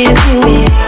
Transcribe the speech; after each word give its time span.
it. 0.00 0.87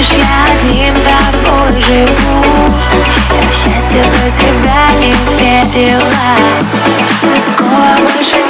Думаешь, 0.00 0.14
я 0.16 0.44
одним 0.44 0.94
тобой 0.94 1.82
живу. 1.82 2.42
Я 3.34 3.50
в 3.50 3.52
счастье 3.52 4.02
до 4.02 4.30
тебя 4.30 4.88
не 4.98 5.12
верила. 5.36 6.00
Такого 7.20 7.98
больше 8.00 8.49